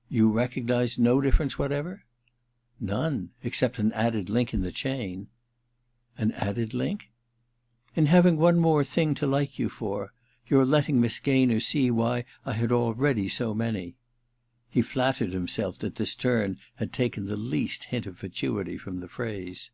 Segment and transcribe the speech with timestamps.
[0.00, 2.04] * You recognize no difference whatever?'
[2.62, 5.26] * None— except an added link in the chain.'
[5.74, 7.10] * An added link?'
[7.64, 10.12] * In having one more thing to like you for—
[10.46, 13.96] your letting Miss Gaynor see why I had already so many.'
[14.70, 19.08] He flattered himself that this turn had taken the least hint of fatuity from the
[19.08, 19.72] phrase.